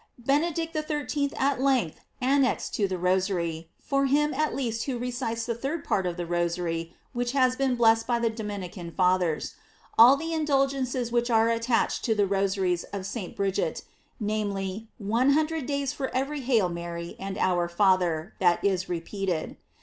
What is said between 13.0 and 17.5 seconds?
St. Bridget, namely, one hundred days for every "Hail Mary," and